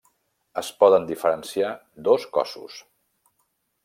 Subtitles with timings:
[0.61, 1.69] Es poden diferenciar
[2.09, 2.79] dos cossos.